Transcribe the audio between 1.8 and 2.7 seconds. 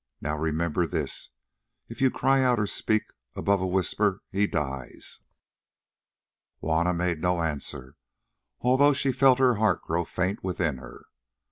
if you cry out or